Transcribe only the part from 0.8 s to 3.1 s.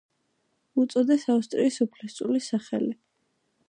უწოდეს ავსტრიის უფლისწულის სახელი.